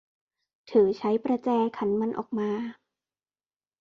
[0.67, 2.49] เธอใช้ประแจขันมันออกมา